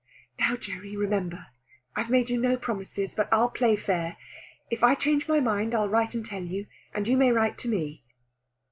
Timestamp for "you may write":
7.07-7.59